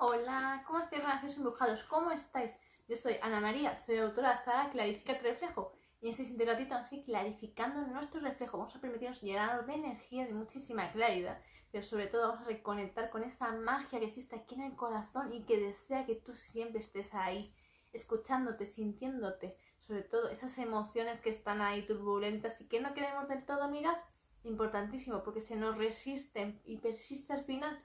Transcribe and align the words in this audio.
Hola, 0.00 0.62
¿cómo 0.64 0.78
estáis, 0.78 1.02
renacidos 1.02 1.38
embrujados? 1.38 1.82
¿Cómo 1.82 2.12
estáis? 2.12 2.52
Yo 2.86 2.96
soy 2.96 3.16
Ana 3.20 3.40
María, 3.40 3.76
soy 3.84 3.98
autora 3.98 4.28
de 4.28 4.34
la 4.36 4.44
saga 4.44 4.70
Clarifica 4.70 5.18
tu 5.18 5.24
reflejo. 5.24 5.72
Y 6.00 6.06
en 6.06 6.12
este 6.12 6.22
siguiente 6.22 6.52
ratito 6.52 6.76
así 6.76 7.02
clarificando 7.02 7.82
nuestro 7.82 8.20
reflejo. 8.20 8.58
Vamos 8.58 8.76
a 8.76 8.80
permitirnos 8.80 9.20
llenarnos 9.20 9.66
de 9.66 9.74
energía, 9.74 10.24
de 10.24 10.34
muchísima 10.34 10.92
claridad. 10.92 11.42
Pero 11.72 11.82
sobre 11.82 12.06
todo 12.06 12.28
vamos 12.28 12.42
a 12.42 12.44
reconectar 12.44 13.10
con 13.10 13.24
esa 13.24 13.50
magia 13.50 13.98
que 13.98 14.06
existe 14.06 14.36
aquí 14.36 14.54
en 14.54 14.60
el 14.60 14.76
corazón 14.76 15.32
y 15.32 15.42
que 15.42 15.58
desea 15.58 16.06
que 16.06 16.14
tú 16.14 16.32
siempre 16.32 16.78
estés 16.78 17.12
ahí, 17.12 17.52
escuchándote, 17.92 18.66
sintiéndote. 18.66 19.56
Sobre 19.84 20.02
todo 20.02 20.28
esas 20.28 20.56
emociones 20.58 21.20
que 21.20 21.30
están 21.30 21.60
ahí 21.60 21.84
turbulentas 21.84 22.60
y 22.60 22.66
que 22.66 22.78
no 22.78 22.94
queremos 22.94 23.26
del 23.26 23.44
todo 23.44 23.68
mirar. 23.68 24.00
Importantísimo, 24.44 25.24
porque 25.24 25.40
se 25.40 25.56
nos 25.56 25.76
resisten 25.76 26.62
y 26.64 26.76
persiste 26.76 27.32
al 27.32 27.42
final 27.42 27.76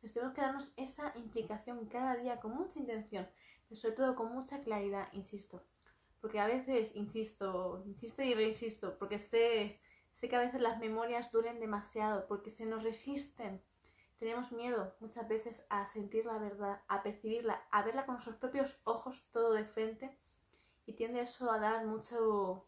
pues 0.00 0.12
tenemos 0.12 0.34
que 0.34 0.40
darnos 0.40 0.72
esa 0.76 1.12
implicación 1.16 1.86
cada 1.86 2.16
día 2.16 2.40
con 2.40 2.54
mucha 2.54 2.78
intención, 2.78 3.28
pero 3.68 3.80
sobre 3.80 3.96
todo 3.96 4.14
con 4.14 4.32
mucha 4.32 4.60
claridad, 4.60 5.08
insisto. 5.12 5.64
Porque 6.20 6.40
a 6.40 6.46
veces, 6.46 6.94
insisto, 6.94 7.82
insisto 7.86 8.22
y 8.22 8.34
reinsisto, 8.34 8.98
porque 8.98 9.18
sé, 9.18 9.80
sé 10.14 10.28
que 10.28 10.36
a 10.36 10.40
veces 10.40 10.60
las 10.60 10.78
memorias 10.78 11.30
duelen 11.30 11.60
demasiado, 11.60 12.26
porque 12.26 12.50
se 12.50 12.66
nos 12.66 12.82
resisten. 12.82 13.62
Tenemos 14.18 14.50
miedo 14.50 14.96
muchas 14.98 15.28
veces 15.28 15.62
a 15.68 15.86
sentir 15.92 16.26
la 16.26 16.38
verdad, 16.38 16.80
a 16.88 17.02
percibirla, 17.02 17.62
a 17.70 17.82
verla 17.82 18.04
con 18.04 18.16
nuestros 18.16 18.36
propios 18.36 18.80
ojos 18.84 19.28
todo 19.32 19.52
de 19.52 19.64
frente. 19.64 20.18
Y 20.86 20.94
tiende 20.94 21.20
eso 21.20 21.50
a 21.52 21.60
dar 21.60 21.86
mucho... 21.86 22.66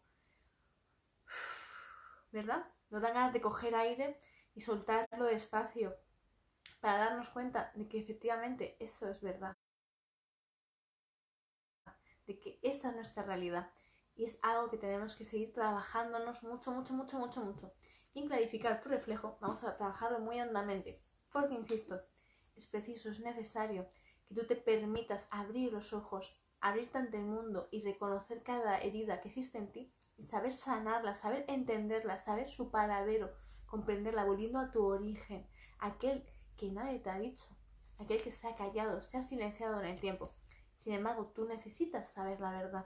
¿Verdad? 2.31 2.65
Nos 2.89 3.01
dan 3.01 3.13
ganas 3.13 3.33
de 3.33 3.41
coger 3.41 3.75
aire 3.75 4.17
y 4.55 4.61
soltarlo 4.61 5.25
despacio 5.25 5.93
para 6.81 6.97
darnos 6.97 7.29
cuenta 7.29 7.71
de 7.75 7.87
que 7.87 7.99
efectivamente 7.99 8.75
eso 8.79 9.07
es 9.07 9.21
verdad, 9.21 9.55
de 12.25 12.39
que 12.39 12.59
esa 12.63 12.89
es 12.89 12.95
nuestra 12.95 13.23
realidad. 13.23 13.71
Y 14.15 14.25
es 14.25 14.37
algo 14.41 14.69
que 14.69 14.77
tenemos 14.77 15.15
que 15.15 15.23
seguir 15.23 15.53
trabajándonos 15.53 16.43
mucho, 16.43 16.71
mucho, 16.71 16.93
mucho, 16.93 17.17
mucho, 17.17 17.45
mucho. 17.45 17.71
Y 18.13 18.19
en 18.19 18.27
clarificar 18.27 18.81
tu 18.81 18.89
reflejo 18.89 19.37
vamos 19.39 19.63
a 19.63 19.77
trabajarlo 19.77 20.19
muy 20.19 20.41
hondamente, 20.41 20.99
porque 21.31 21.53
insisto, 21.53 22.01
es 22.55 22.65
preciso, 22.65 23.09
es 23.09 23.19
necesario 23.19 23.87
que 24.27 24.35
tú 24.35 24.45
te 24.45 24.55
permitas 24.55 25.25
abrir 25.29 25.71
los 25.71 25.93
ojos, 25.93 26.29
abrirte 26.59 26.97
ante 26.97 27.17
el 27.17 27.23
mundo 27.23 27.69
y 27.71 27.83
reconocer 27.83 28.43
cada 28.43 28.79
herida 28.81 29.21
que 29.21 29.29
existe 29.29 29.57
en 29.57 29.71
ti 29.71 29.93
y 30.17 30.25
saber 30.25 30.51
sanarla, 30.51 31.15
saber 31.15 31.45
entenderla, 31.47 32.19
saber 32.19 32.49
su 32.49 32.69
paradero, 32.69 33.29
comprenderla, 33.65 34.25
volviendo 34.25 34.59
a 34.59 34.71
tu 34.71 34.83
origen, 34.83 35.47
aquel 35.79 36.25
que 36.61 36.69
nadie 36.69 36.99
te 36.99 37.09
ha 37.09 37.17
dicho, 37.17 37.49
aquel 37.99 38.21
que 38.21 38.31
se 38.31 38.47
ha 38.47 38.55
callado, 38.55 39.01
se 39.01 39.17
ha 39.17 39.23
silenciado 39.23 39.81
en 39.81 39.87
el 39.87 39.99
tiempo. 39.99 40.29
Sin 40.77 40.93
embargo, 40.93 41.31
tú 41.33 41.45
necesitas 41.45 42.11
saber 42.11 42.39
la 42.39 42.51
verdad, 42.51 42.85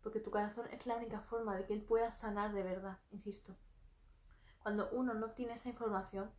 porque 0.00 0.20
tu 0.20 0.30
corazón 0.30 0.68
es 0.70 0.86
la 0.86 0.94
única 0.94 1.22
forma 1.22 1.56
de 1.56 1.66
que 1.66 1.74
él 1.74 1.82
pueda 1.82 2.12
sanar 2.12 2.52
de 2.52 2.62
verdad, 2.62 2.98
insisto. 3.10 3.56
Cuando 4.62 4.88
uno 4.92 5.12
no 5.12 5.32
tiene 5.32 5.54
esa 5.54 5.68
información, 5.68 6.30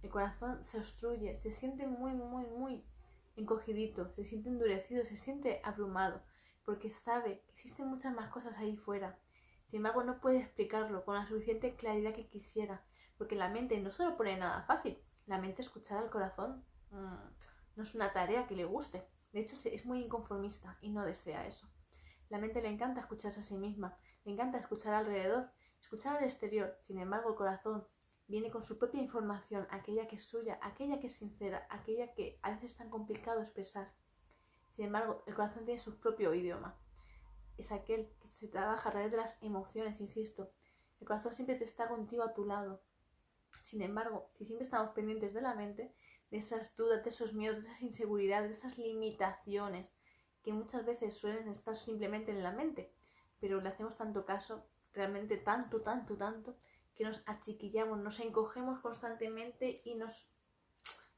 el 0.00 0.10
corazón 0.10 0.62
se 0.62 0.78
obstruye, 0.78 1.40
se 1.40 1.50
siente 1.50 1.88
muy, 1.88 2.12
muy, 2.12 2.46
muy 2.46 2.84
encogidito, 3.34 4.08
se 4.14 4.24
siente 4.24 4.48
endurecido, 4.48 5.04
se 5.04 5.16
siente 5.16 5.60
abrumado, 5.64 6.22
porque 6.64 6.92
sabe 6.92 7.40
que 7.40 7.50
existen 7.50 7.88
muchas 7.88 8.14
más 8.14 8.30
cosas 8.30 8.56
ahí 8.58 8.76
fuera. 8.76 9.18
Sin 9.66 9.78
embargo, 9.78 10.04
no 10.04 10.20
puede 10.20 10.38
explicarlo 10.38 11.04
con 11.04 11.16
la 11.16 11.26
suficiente 11.26 11.74
claridad 11.74 12.14
que 12.14 12.28
quisiera, 12.28 12.84
porque 13.16 13.34
la 13.34 13.48
mente 13.48 13.80
no 13.80 13.90
se 13.90 14.04
lo 14.04 14.16
pone 14.16 14.36
nada 14.36 14.62
fácil 14.62 15.02
la 15.28 15.38
mente 15.38 15.62
escuchar 15.62 15.98
al 15.98 16.10
corazón 16.10 16.64
mm, 16.90 17.76
no 17.76 17.82
es 17.82 17.94
una 17.94 18.12
tarea 18.12 18.46
que 18.46 18.56
le 18.56 18.64
guste. 18.64 19.06
De 19.32 19.40
hecho, 19.40 19.56
es 19.62 19.84
muy 19.84 20.02
inconformista 20.02 20.78
y 20.80 20.90
no 20.90 21.04
desea 21.04 21.46
eso. 21.46 21.68
La 22.30 22.38
mente 22.38 22.62
le 22.62 22.68
encanta 22.68 23.02
escucharse 23.02 23.40
a 23.40 23.42
sí 23.42 23.54
misma, 23.54 23.96
le 24.24 24.32
encanta 24.32 24.58
escuchar 24.58 24.94
alrededor, 24.94 25.50
escuchar 25.80 26.16
al 26.16 26.24
exterior. 26.24 26.76
Sin 26.80 26.98
embargo, 26.98 27.30
el 27.30 27.36
corazón 27.36 27.86
viene 28.26 28.50
con 28.50 28.62
su 28.62 28.78
propia 28.78 29.02
información, 29.02 29.66
aquella 29.70 30.08
que 30.08 30.16
es 30.16 30.24
suya, 30.24 30.58
aquella 30.62 30.98
que 30.98 31.08
es 31.08 31.16
sincera, 31.16 31.66
aquella 31.70 32.12
que 32.14 32.38
a 32.42 32.50
veces 32.50 32.72
es 32.72 32.78
tan 32.78 32.90
complicado 32.90 33.42
expresar. 33.42 33.92
Sin 34.70 34.86
embargo, 34.86 35.22
el 35.26 35.34
corazón 35.34 35.66
tiene 35.66 35.80
su 35.80 35.98
propio 36.00 36.32
idioma. 36.32 36.78
Es 37.58 37.70
aquel 37.70 38.10
que 38.20 38.28
se 38.28 38.48
trabaja 38.48 38.88
a 38.88 38.92
través 38.92 39.10
de 39.10 39.18
las 39.18 39.42
emociones, 39.42 40.00
insisto. 40.00 40.50
El 41.00 41.06
corazón 41.06 41.34
siempre 41.34 41.56
te 41.56 41.64
está 41.64 41.88
contigo 41.88 42.22
a 42.22 42.32
tu 42.32 42.44
lado, 42.44 42.82
sin 43.68 43.82
embargo, 43.82 44.30
si 44.32 44.46
siempre 44.46 44.64
estamos 44.64 44.92
pendientes 44.94 45.34
de 45.34 45.42
la 45.42 45.54
mente, 45.54 45.92
de 46.30 46.38
esas 46.38 46.74
dudas, 46.74 47.04
de 47.04 47.10
esos 47.10 47.34
miedos, 47.34 47.62
de 47.62 47.68
esas 47.68 47.82
inseguridades, 47.82 48.50
de 48.50 48.56
esas 48.56 48.78
limitaciones 48.78 49.90
que 50.42 50.54
muchas 50.54 50.86
veces 50.86 51.18
suelen 51.18 51.48
estar 51.48 51.76
simplemente 51.76 52.30
en 52.30 52.42
la 52.42 52.52
mente, 52.52 52.94
pero 53.40 53.60
le 53.60 53.68
hacemos 53.68 53.94
tanto 53.94 54.24
caso, 54.24 54.64
realmente 54.94 55.36
tanto, 55.36 55.82
tanto, 55.82 56.16
tanto, 56.16 56.56
que 56.94 57.04
nos 57.04 57.22
achiquillamos, 57.26 57.98
nos 57.98 58.18
encogemos 58.20 58.80
constantemente 58.80 59.82
y 59.84 59.96
nos 59.96 60.12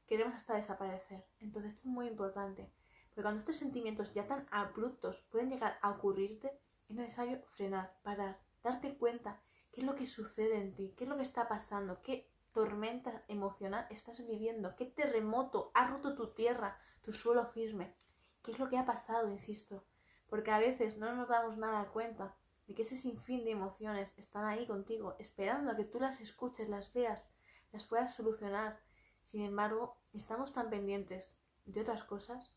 queremos 0.05 0.35
hasta 0.35 0.55
desaparecer. 0.55 1.23
Entonces 1.39 1.73
esto 1.73 1.87
es 1.87 1.93
muy 1.93 2.07
importante, 2.07 2.69
porque 3.09 3.21
cuando 3.21 3.39
estos 3.39 3.55
sentimientos 3.55 4.13
ya 4.13 4.27
tan 4.27 4.45
abruptos 4.51 5.25
pueden 5.31 5.49
llegar 5.49 5.79
a 5.81 5.91
ocurrirte, 5.91 6.51
es 6.89 6.95
necesario 6.97 7.41
frenar, 7.51 7.97
parar, 8.03 8.41
darte 8.61 8.97
cuenta 8.97 9.39
qué 9.71 9.79
es 9.79 9.87
lo 9.87 9.95
que 9.95 10.05
sucede 10.05 10.57
en 10.57 10.75
ti, 10.75 10.93
qué 10.97 11.05
es 11.05 11.09
lo 11.09 11.15
que 11.15 11.23
está 11.23 11.47
pasando, 11.47 12.01
qué 12.01 12.29
tormenta 12.53 13.23
emocional 13.27 13.87
estás 13.89 14.25
viviendo? 14.27 14.75
¿Qué 14.75 14.85
terremoto 14.85 15.71
ha 15.73 15.87
roto 15.87 16.15
tu 16.15 16.27
tierra, 16.27 16.77
tu 17.01 17.13
suelo 17.13 17.45
firme? 17.47 17.95
¿Qué 18.43 18.51
es 18.51 18.59
lo 18.59 18.69
que 18.69 18.77
ha 18.77 18.85
pasado, 18.85 19.29
insisto? 19.29 19.83
Porque 20.29 20.51
a 20.51 20.59
veces 20.59 20.97
no 20.97 21.13
nos 21.15 21.29
damos 21.29 21.57
nada 21.57 21.89
cuenta 21.89 22.35
de 22.67 22.73
que 22.73 22.83
ese 22.83 22.97
sinfín 22.97 23.43
de 23.43 23.51
emociones 23.51 24.13
están 24.17 24.45
ahí 24.45 24.65
contigo, 24.67 25.15
esperando 25.19 25.71
a 25.71 25.75
que 25.75 25.85
tú 25.85 25.99
las 25.99 26.19
escuches, 26.21 26.69
las 26.69 26.93
veas, 26.93 27.23
las 27.71 27.83
puedas 27.83 28.15
solucionar. 28.15 28.79
Sin 29.23 29.43
embargo, 29.43 29.97
estamos 30.13 30.53
tan 30.53 30.69
pendientes 30.69 31.35
de 31.65 31.81
otras 31.81 32.03
cosas 32.03 32.55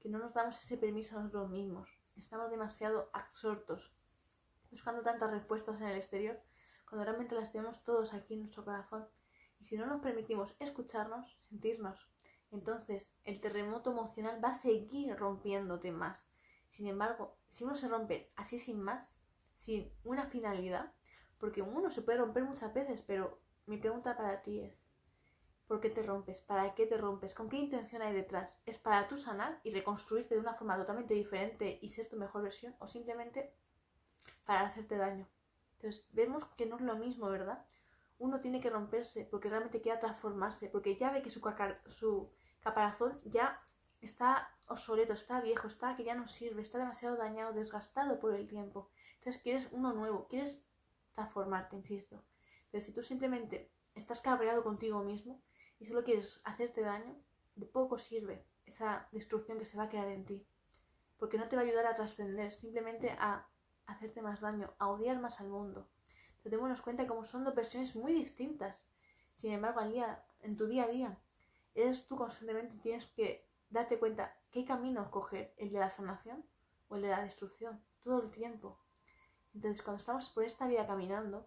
que 0.00 0.08
no 0.08 0.18
nos 0.18 0.34
damos 0.34 0.62
ese 0.62 0.76
permiso 0.76 1.16
a 1.16 1.20
nosotros 1.20 1.50
mismos. 1.50 1.88
Estamos 2.16 2.50
demasiado 2.50 3.10
absortos, 3.12 3.92
buscando 4.70 5.02
tantas 5.02 5.30
respuestas 5.30 5.80
en 5.80 5.88
el 5.88 5.96
exterior, 5.96 6.36
cuando 6.88 7.04
realmente 7.04 7.34
las 7.34 7.52
tenemos 7.52 7.82
todos 7.84 8.14
aquí 8.14 8.34
en 8.34 8.40
nuestro 8.40 8.64
corazón 8.64 9.06
y 9.58 9.64
si 9.64 9.76
no 9.76 9.86
nos 9.86 10.00
permitimos 10.00 10.54
escucharnos, 10.58 11.36
sentirnos, 11.38 11.98
entonces 12.50 13.06
el 13.24 13.40
terremoto 13.40 13.90
emocional 13.90 14.42
va 14.42 14.50
a 14.50 14.54
seguir 14.58 15.16
rompiéndote 15.16 15.90
más. 15.92 16.18
Sin 16.70 16.86
embargo, 16.86 17.36
si 17.48 17.64
uno 17.64 17.74
se 17.74 17.88
rompe 17.88 18.30
así 18.36 18.58
sin 18.58 18.80
más, 18.80 19.08
sin 19.58 19.90
una 20.04 20.26
finalidad, 20.26 20.92
porque 21.38 21.62
uno 21.62 21.90
se 21.90 22.02
puede 22.02 22.18
romper 22.18 22.44
muchas 22.44 22.72
veces, 22.72 23.02
pero 23.02 23.40
mi 23.66 23.78
pregunta 23.78 24.16
para 24.16 24.42
ti 24.42 24.60
es, 24.60 24.86
¿por 25.66 25.80
qué 25.80 25.90
te 25.90 26.02
rompes? 26.02 26.40
¿Para 26.40 26.74
qué 26.74 26.86
te 26.86 26.96
rompes? 26.96 27.34
¿Con 27.34 27.48
qué 27.48 27.56
intención 27.56 28.02
hay 28.02 28.14
detrás? 28.14 28.58
¿Es 28.66 28.78
para 28.78 29.06
tú 29.08 29.16
sanar 29.16 29.60
y 29.64 29.70
reconstruirte 29.70 30.34
de 30.34 30.40
una 30.40 30.54
forma 30.54 30.76
totalmente 30.76 31.14
diferente 31.14 31.78
y 31.82 31.88
ser 31.88 32.08
tu 32.08 32.16
mejor 32.16 32.42
versión? 32.42 32.74
¿O 32.78 32.86
simplemente 32.86 33.52
para 34.46 34.66
hacerte 34.66 34.96
daño? 34.96 35.28
Entonces 35.76 36.08
vemos 36.12 36.44
que 36.56 36.66
no 36.66 36.76
es 36.76 36.82
lo 36.82 36.96
mismo, 36.96 37.28
¿verdad? 37.28 37.66
Uno 38.18 38.40
tiene 38.40 38.60
que 38.60 38.70
romperse 38.70 39.26
porque 39.30 39.48
realmente 39.48 39.80
quiere 39.80 39.98
transformarse, 39.98 40.68
porque 40.68 40.96
ya 40.96 41.10
ve 41.10 41.22
que 41.22 41.30
su, 41.30 41.40
su 41.86 42.32
caparazón 42.60 43.20
ya 43.24 43.60
está 44.00 44.48
obsoleto, 44.68 45.12
está 45.12 45.40
viejo, 45.40 45.68
está 45.68 45.96
que 45.96 46.04
ya 46.04 46.14
no 46.14 46.26
sirve, 46.26 46.62
está 46.62 46.78
demasiado 46.78 47.16
dañado, 47.16 47.52
desgastado 47.52 48.18
por 48.18 48.34
el 48.34 48.46
tiempo. 48.46 48.90
Entonces 49.18 49.42
quieres 49.42 49.68
uno 49.72 49.92
nuevo, 49.92 50.26
quieres 50.28 50.64
transformarte, 51.12 51.76
insisto. 51.76 52.24
Pero 52.70 52.82
si 52.82 52.92
tú 52.92 53.02
simplemente 53.02 53.70
estás 53.94 54.20
cabreado 54.20 54.62
contigo 54.62 55.02
mismo 55.02 55.42
y 55.78 55.86
solo 55.86 56.04
quieres 56.04 56.40
hacerte 56.44 56.82
daño, 56.82 57.16
de 57.54 57.66
poco 57.66 57.98
sirve 57.98 58.46
esa 58.66 59.08
destrucción 59.12 59.58
que 59.58 59.64
se 59.64 59.76
va 59.76 59.84
a 59.84 59.88
crear 59.88 60.08
en 60.08 60.24
ti. 60.24 60.46
Porque 61.18 61.38
no 61.38 61.48
te 61.48 61.56
va 61.56 61.62
a 61.62 61.64
ayudar 61.64 61.86
a 61.86 61.94
trascender, 61.94 62.52
simplemente 62.52 63.10
a 63.18 63.48
hacerte 63.86 64.20
más 64.20 64.40
daño, 64.40 64.74
a 64.78 64.88
odiar 64.88 65.18
más 65.18 65.40
al 65.40 65.48
mundo 65.48 65.88
démonos 66.50 66.80
cuenta 66.80 67.06
como 67.06 67.24
son 67.24 67.44
dos 67.44 67.54
versiones 67.54 67.94
muy 67.96 68.12
distintas. 68.12 68.82
Sin 69.36 69.52
embargo, 69.52 69.80
al 69.80 69.92
día, 69.92 70.24
en 70.40 70.56
tu 70.56 70.66
día 70.66 70.84
a 70.84 70.88
día, 70.88 71.18
eres 71.74 72.06
tú 72.06 72.16
constantemente 72.16 72.74
tienes 72.82 73.06
que 73.06 73.46
darte 73.70 73.98
cuenta 73.98 74.34
qué 74.50 74.64
camino 74.64 75.10
coger, 75.10 75.54
el 75.58 75.72
de 75.72 75.78
la 75.78 75.90
sanación 75.90 76.44
o 76.88 76.96
el 76.96 77.02
de 77.02 77.08
la 77.08 77.22
destrucción, 77.22 77.82
todo 78.02 78.22
el 78.22 78.30
tiempo. 78.30 78.78
Entonces, 79.54 79.82
cuando 79.82 80.00
estamos 80.00 80.28
por 80.28 80.44
esta 80.44 80.66
vida 80.66 80.86
caminando, 80.86 81.46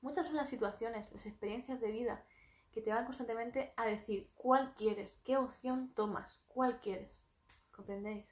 muchas 0.00 0.26
son 0.26 0.36
las 0.36 0.48
situaciones, 0.48 1.10
las 1.12 1.26
experiencias 1.26 1.80
de 1.80 1.90
vida 1.90 2.24
que 2.72 2.80
te 2.80 2.90
van 2.90 3.04
constantemente 3.04 3.72
a 3.76 3.86
decir 3.86 4.30
cuál 4.36 4.74
quieres, 4.74 5.20
qué 5.24 5.36
opción 5.36 5.94
tomas, 5.94 6.44
cuál 6.48 6.80
quieres. 6.80 7.24
¿Comprendéis? 7.70 8.26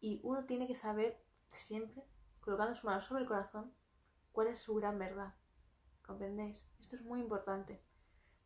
Y 0.00 0.20
uno 0.22 0.44
tiene 0.44 0.66
que 0.66 0.74
saber 0.74 1.20
siempre, 1.50 2.02
colocando 2.40 2.74
su 2.74 2.86
mano 2.86 3.02
sobre 3.02 3.22
el 3.22 3.28
corazón, 3.28 3.74
cuál 4.38 4.46
es 4.46 4.60
su 4.60 4.76
gran 4.76 5.00
verdad. 5.00 5.34
¿Comprendéis? 6.06 6.64
Esto 6.78 6.94
es 6.94 7.02
muy 7.02 7.18
importante. 7.18 7.82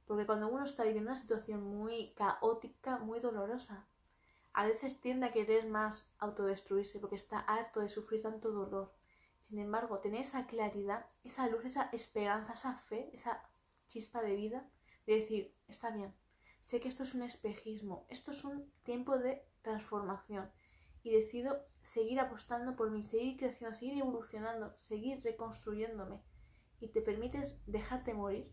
Porque 0.07 0.25
cuando 0.25 0.49
uno 0.49 0.65
está 0.65 0.85
viviendo 0.85 1.11
una 1.11 1.21
situación 1.21 1.63
muy 1.63 2.15
caótica, 2.15 2.97
muy 2.97 3.21
dolorosa, 3.21 3.87
a 4.55 4.65
veces 4.65 5.03
tiende 5.03 5.27
a 5.27 5.33
querer 5.33 5.69
más 5.69 6.11
autodestruirse 6.17 6.99
porque 6.99 7.17
está 7.17 7.41
harto 7.41 7.81
de 7.81 7.91
sufrir 7.91 8.23
tanto 8.23 8.53
dolor. 8.53 8.95
Sin 9.43 9.59
embargo, 9.59 9.99
tener 9.99 10.23
esa 10.23 10.47
claridad, 10.47 11.05
esa 11.25 11.47
luz, 11.49 11.63
esa 11.67 11.91
esperanza, 11.93 12.55
esa 12.55 12.75
fe, 12.75 13.11
esa 13.13 13.43
chispa 13.87 14.23
de 14.23 14.35
vida, 14.35 14.67
de 15.07 15.17
decir, 15.17 15.55
está 15.69 15.91
bien, 15.91 16.15
sé 16.63 16.81
que 16.81 16.89
esto 16.89 17.03
es 17.03 17.13
un 17.13 17.23
espejismo, 17.23 18.07
esto 18.09 18.31
es 18.31 18.45
un 18.45 18.73
tiempo 18.83 19.19
de 19.19 19.47
transformación 19.61 20.51
y 21.03 21.11
decido 21.11 21.65
seguir 21.81 22.21
apostando 22.21 22.77
por 22.77 22.91
mí, 22.91 23.03
seguir 23.03 23.37
creciendo, 23.37 23.77
seguir 23.77 23.99
evolucionando, 23.99 24.75
seguir 24.79 25.21
reconstruyéndome 25.23 26.23
y 26.81 26.89
te 26.89 27.03
permites 27.03 27.57
dejarte 27.67 28.15
morir 28.15 28.53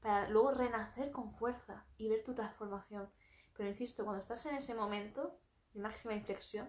para 0.00 0.28
luego 0.28 0.52
renacer 0.52 1.10
con 1.10 1.32
fuerza 1.32 1.86
y 1.96 2.08
ver 2.08 2.24
tu 2.24 2.34
transformación. 2.34 3.10
Pero 3.56 3.68
insisto, 3.68 4.04
cuando 4.04 4.22
estás 4.22 4.46
en 4.46 4.56
ese 4.56 4.74
momento 4.74 5.32
de 5.74 5.80
máxima 5.80 6.14
inflexión, 6.14 6.68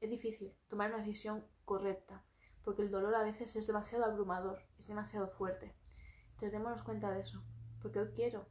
es 0.00 0.10
difícil 0.10 0.54
tomar 0.68 0.90
una 0.90 1.02
decisión 1.02 1.46
correcta, 1.64 2.22
porque 2.62 2.82
el 2.82 2.90
dolor 2.90 3.14
a 3.14 3.22
veces 3.22 3.56
es 3.56 3.66
demasiado 3.66 4.04
abrumador, 4.04 4.62
es 4.78 4.86
demasiado 4.86 5.28
fuerte. 5.28 5.74
Entonces 6.32 6.52
démonos 6.52 6.82
cuenta 6.82 7.10
de 7.10 7.20
eso, 7.20 7.42
porque 7.80 8.00
hoy 8.00 8.12
quiero 8.14 8.46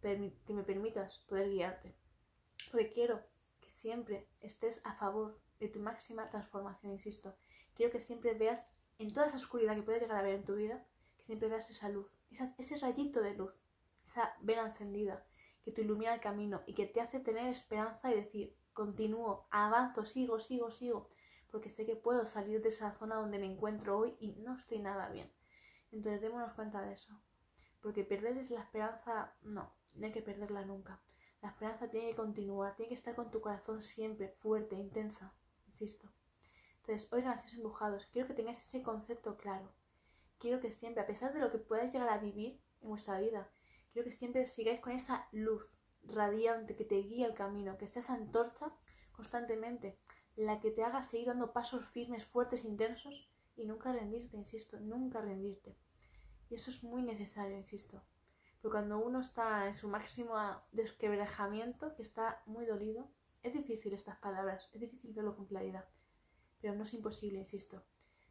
que 0.00 0.54
me 0.54 0.62
permitas 0.62 1.18
poder 1.28 1.50
guiarte, 1.50 1.96
porque 2.70 2.92
quiero 2.92 3.20
que 3.60 3.70
siempre 3.70 4.28
estés 4.40 4.80
a 4.84 4.94
favor 4.94 5.40
de 5.60 5.68
tu 5.68 5.80
máxima 5.80 6.28
transformación, 6.30 6.92
insisto. 6.92 7.36
Quiero 7.74 7.92
que 7.92 8.00
siempre 8.00 8.34
veas 8.34 8.64
en 8.98 9.12
toda 9.12 9.26
esa 9.26 9.36
oscuridad 9.36 9.74
que 9.74 9.82
puede 9.82 10.00
llegar 10.00 10.16
a 10.16 10.20
haber 10.20 10.34
en 10.34 10.44
tu 10.44 10.54
vida, 10.54 10.84
que 11.16 11.24
siempre 11.24 11.48
veas 11.48 11.68
esa 11.70 11.88
luz, 11.88 12.06
ese 12.58 12.78
rayito 12.78 13.20
de 13.20 13.34
luz, 13.34 13.52
esa 14.04 14.34
vela 14.40 14.66
encendida 14.66 15.24
que 15.68 15.74
te 15.74 15.82
ilumina 15.82 16.14
el 16.14 16.20
camino 16.20 16.62
y 16.66 16.72
que 16.72 16.86
te 16.86 17.02
hace 17.02 17.20
tener 17.20 17.46
esperanza 17.48 18.10
y 18.10 18.16
decir, 18.16 18.56
continúo, 18.72 19.46
avanzo, 19.50 20.06
sigo, 20.06 20.40
sigo, 20.40 20.72
sigo, 20.72 21.10
porque 21.50 21.70
sé 21.70 21.84
que 21.84 21.94
puedo 21.94 22.24
salir 22.24 22.62
de 22.62 22.70
esa 22.70 22.94
zona 22.94 23.16
donde 23.16 23.38
me 23.38 23.44
encuentro 23.44 23.98
hoy 23.98 24.14
y 24.18 24.32
no 24.36 24.56
estoy 24.56 24.78
nada 24.78 25.10
bien. 25.10 25.30
Entonces 25.92 26.22
démonos 26.22 26.54
cuenta 26.54 26.80
de 26.80 26.94
eso, 26.94 27.12
porque 27.82 28.02
perder 28.02 28.36
la 28.50 28.60
esperanza, 28.60 29.34
no, 29.42 29.70
no 29.94 30.06
hay 30.06 30.12
que 30.12 30.22
perderla 30.22 30.64
nunca. 30.64 31.02
La 31.42 31.50
esperanza 31.50 31.88
tiene 31.90 32.10
que 32.10 32.16
continuar, 32.16 32.74
tiene 32.74 32.88
que 32.88 32.94
estar 32.94 33.14
con 33.14 33.30
tu 33.30 33.42
corazón 33.42 33.82
siempre 33.82 34.30
fuerte, 34.40 34.74
intensa, 34.74 35.34
insisto. 35.80 36.08
Entonces, 36.80 37.08
hoy 37.12 37.22
naces 37.22 37.54
empujados, 37.54 38.06
quiero 38.12 38.26
que 38.26 38.34
tengáis 38.34 38.58
ese 38.62 38.82
concepto 38.82 39.36
claro. 39.36 39.70
Quiero 40.38 40.60
que 40.60 40.72
siempre, 40.72 41.02
a 41.02 41.06
pesar 41.06 41.32
de 41.32 41.40
lo 41.40 41.52
que 41.52 41.58
puedas 41.58 41.92
llegar 41.92 42.08
a 42.08 42.18
vivir 42.18 42.60
en 42.82 42.88
vuestra 42.88 43.20
vida, 43.20 43.48
quiero 43.92 44.08
que 44.08 44.16
siempre 44.16 44.46
sigáis 44.48 44.80
con 44.80 44.92
esa 44.92 45.28
luz 45.32 45.64
radiante 46.04 46.74
que 46.74 46.84
te 46.84 46.96
guía 46.96 47.26
el 47.26 47.34
camino, 47.34 47.76
que 47.78 47.86
sea 47.86 48.02
esa 48.02 48.14
antorcha 48.14 48.72
constantemente, 49.14 49.98
la 50.36 50.60
que 50.60 50.70
te 50.70 50.82
haga 50.82 51.02
seguir 51.02 51.28
dando 51.28 51.52
pasos 51.52 51.86
firmes, 51.88 52.24
fuertes, 52.24 52.64
intensos 52.64 53.28
y 53.56 53.64
nunca 53.66 53.92
rendirte, 53.92 54.36
insisto, 54.36 54.78
nunca 54.80 55.20
rendirte. 55.20 55.76
Y 56.48 56.54
eso 56.54 56.70
es 56.70 56.82
muy 56.82 57.02
necesario, 57.02 57.56
insisto. 57.56 58.02
Porque 58.62 58.78
cuando 58.78 58.98
uno 58.98 59.20
está 59.20 59.66
en 59.66 59.74
su 59.74 59.88
máximo 59.88 60.34
desquebrajamiento, 60.72 61.94
que 61.94 62.02
está 62.02 62.42
muy 62.46 62.66
dolido, 62.66 63.08
es 63.42 63.52
difícil 63.52 63.92
estas 63.94 64.18
palabras, 64.18 64.68
es 64.72 64.80
difícil 64.80 65.12
verlo 65.14 65.36
con 65.36 65.46
claridad. 65.46 65.88
Pero 66.60 66.74
no 66.74 66.84
es 66.84 66.94
imposible, 66.94 67.38
insisto. 67.38 67.84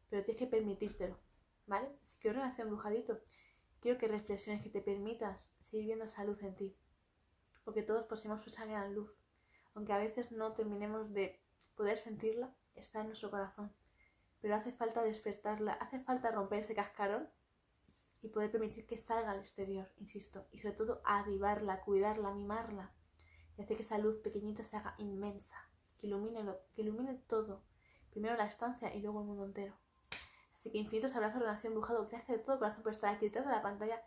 Pero 0.10 0.24
tienes 0.24 0.40
que 0.40 0.48
permitírtelo, 0.48 1.20
¿vale? 1.66 1.90
Si 2.06 2.20
quiero 2.20 2.44
hacer 2.44 2.66
un 2.66 2.72
brujadito, 2.72 3.20
quiero 3.80 3.98
que 3.98 4.08
reflexiones, 4.08 4.64
que 4.64 4.70
te 4.70 4.82
permitas 4.82 5.50
seguir 5.62 5.86
viendo 5.86 6.06
esa 6.06 6.24
luz 6.24 6.42
en 6.44 6.56
ti. 6.56 6.76
Porque 7.64 7.84
todos 7.84 8.06
poseemos 8.06 8.46
esa 8.48 8.66
gran 8.66 8.94
luz. 8.94 9.12
Aunque 9.74 9.94
a 9.94 9.98
veces 9.98 10.32
no 10.32 10.54
terminemos 10.54 11.14
de 11.14 11.42
poder 11.76 11.98
sentirla, 11.98 12.56
está 12.76 13.02
en 13.02 13.08
nuestro 13.08 13.30
corazón. 13.30 13.74
Pero 14.42 14.56
hace 14.56 14.72
falta 14.72 15.04
despertarla, 15.04 15.74
hace 15.74 16.00
falta 16.00 16.32
romper 16.32 16.60
ese 16.60 16.76
cascarón 16.76 17.30
y 18.22 18.30
poder 18.30 18.52
permitir 18.52 18.86
que 18.86 18.98
salga 18.98 19.32
al 19.32 19.40
exterior, 19.40 19.92
insisto, 19.98 20.48
y 20.52 20.60
sobre 20.60 20.76
todo 20.76 21.02
avivarla, 21.06 21.82
cuidarla, 21.82 22.34
mimarla 22.34 22.94
y 23.58 23.62
hacer 23.62 23.78
que 23.78 23.84
esa 23.84 23.98
luz 23.98 24.18
pequeñita 24.18 24.64
se 24.64 24.78
haga 24.78 24.96
inmensa, 24.98 25.58
que 26.00 26.08
ilumine, 26.08 26.44
que 26.76 26.82
ilumine 26.82 27.16
todo, 27.28 27.64
primero 28.12 28.36
la 28.38 28.46
estancia 28.46 28.94
y 28.94 29.02
luego 29.02 29.22
el 29.22 29.28
mundo 29.28 29.46
entero. 29.46 29.74
Así 30.54 30.72
que 30.72 30.78
infinitos 30.78 31.16
abrazos, 31.16 31.42
relación 31.42 31.74
brujado, 31.74 32.08
gracias 32.08 32.38
de 32.38 32.44
todo 32.44 32.60
corazón 32.60 32.84
por 32.84 32.92
estar 32.92 33.14
aquí 33.14 33.26
detrás 33.26 33.46
de 33.46 33.52
la 33.52 33.62
pantalla, 33.62 34.02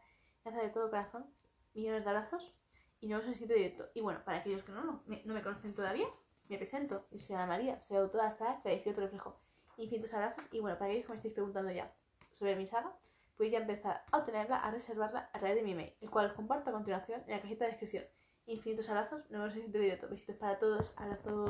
gracias 0.45 0.65
de 0.65 0.71
todo 0.71 0.91
corazón, 0.91 1.27
millones 1.75 2.05
de 2.05 2.11
abrazos 2.11 2.55
y 3.01 3.09
nos 3.09 3.21
vemos 3.21 3.25
en 3.25 3.29
el 3.31 3.35
siguiente 3.35 3.55
directo. 3.55 3.89
Y 3.95 4.01
bueno, 4.01 4.21
para 4.25 4.39
aquellos 4.39 4.63
que 4.63 4.73
no, 4.73 4.85
no, 4.85 5.03
me, 5.07 5.23
no 5.25 5.35
me 5.35 5.43
conocen 5.43 5.75
todavía, 5.75 6.07
me 6.49 6.57
presento, 6.57 7.07
yo 7.11 7.19
soy 7.19 7.37
Ana 7.37 7.47
María, 7.47 7.79
soy 7.81 7.97
autora 7.97 8.35
de 8.65 8.77
tu 8.79 9.01
reflejo. 9.01 9.41
Infinitos 9.77 10.13
abrazos 10.13 10.45
y 10.51 10.61
bueno, 10.61 10.77
para 10.77 10.91
aquellos 10.91 11.07
que 11.07 11.13
me 11.13 11.17
estáis 11.17 11.35
preguntando 11.35 11.71
ya 11.71 11.95
sobre 12.33 12.57
mi 12.57 12.67
saga, 12.67 12.93
podéis 13.37 13.53
ya 13.53 13.61
empezar 13.61 14.05
a 14.11 14.19
obtenerla, 14.19 14.57
a 14.57 14.71
reservarla 14.71 15.31
a 15.33 15.39
través 15.39 15.57
de 15.57 15.63
mi 15.63 15.73
email, 15.73 15.95
el 16.01 16.11
cual 16.11 16.27
os 16.27 16.33
comparto 16.35 16.71
a 16.71 16.73
continuación 16.73 17.23
en 17.27 17.31
la 17.31 17.41
cajita 17.41 17.65
de 17.65 17.71
descripción. 17.71 18.05
Infinitos 18.51 18.89
abrazos, 18.89 19.21
nos 19.31 19.41
vemos 19.41 19.45
en 19.45 19.47
el 19.47 19.53
siguiente 19.53 19.79
directo. 19.79 20.09
Besitos 20.09 20.35
para 20.35 20.59
todos, 20.59 20.93
abrazos. 20.97 21.49